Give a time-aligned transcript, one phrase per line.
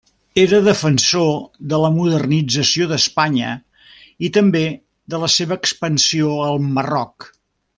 [0.43, 1.27] Era defensor
[1.73, 3.51] de la modernització d'Espanya,
[4.29, 4.65] i també
[5.15, 7.33] de la seva expansió al Marroc.